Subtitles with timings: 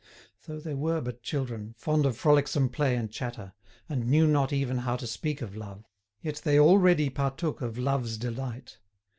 [0.47, 3.53] Though they were but children, fond of frolicsome play and chatter,
[3.87, 5.85] and knew not even how to speak of love,
[6.23, 8.79] yet they already partook of love's delight.